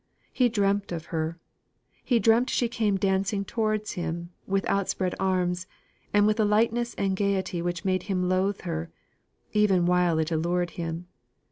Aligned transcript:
He 0.33 0.49
dreamt 0.49 0.91
of 0.91 1.05
her; 1.13 1.37
he 2.03 2.17
dreamt 2.17 2.49
she 2.49 2.67
came 2.67 2.97
dancing 2.97 3.45
towards 3.45 3.91
him 3.91 4.31
with 4.47 4.67
outspread 4.67 5.13
arms, 5.19 5.67
and 6.11 6.25
with 6.25 6.39
a 6.39 6.43
lightness 6.43 6.95
and 6.95 7.15
gaiety 7.15 7.61
which 7.61 7.85
made 7.85 8.01
him 8.09 8.27
loathe 8.27 8.61
her, 8.61 8.89
even 9.53 9.85
while 9.85 10.17
it 10.17 10.31
allured 10.31 10.71
him. 10.71 11.05